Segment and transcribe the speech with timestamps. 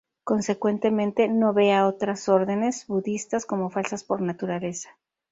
[0.23, 4.89] Consecuentemente, no ve a otras órdenes budistas como falsas por naturaleza.